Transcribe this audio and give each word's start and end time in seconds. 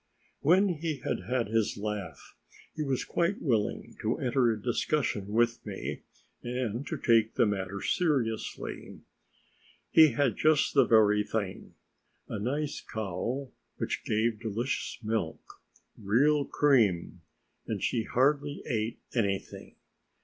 When 0.39 0.69
he 0.69 0.97
had 1.01 1.25
had 1.29 1.49
his 1.49 1.77
laugh, 1.77 2.35
he 2.73 2.81
was 2.81 3.05
quite 3.05 3.39
willing 3.39 3.95
to 4.01 4.17
enter 4.17 4.51
a 4.51 4.59
discussion 4.59 5.27
with 5.27 5.63
me, 5.63 6.01
and 6.41 6.87
to 6.87 6.97
take 6.97 7.35
the 7.35 7.45
matter 7.45 7.83
seriously. 7.83 9.01
He 9.91 10.13
had 10.13 10.37
just 10.37 10.73
the 10.73 10.85
very 10.85 11.23
thing, 11.23 11.75
a 12.27 12.39
nice 12.39 12.81
cow 12.81 13.51
which 13.77 14.03
gave 14.03 14.39
delicious 14.39 14.97
milk 15.03 15.61
real 15.95 16.45
cream! 16.45 17.21
and 17.67 17.83
she 17.83 18.01
hardly 18.05 18.63
ate 18.65 18.97
anything. 19.13 19.75